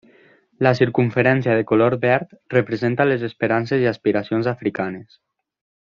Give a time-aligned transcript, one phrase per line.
[0.67, 5.23] La circumferència de color verd representa les esperances i aspiracions africanes.